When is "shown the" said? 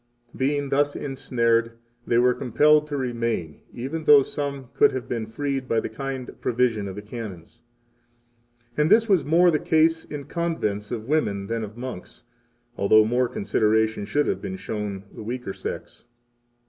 14.55-15.21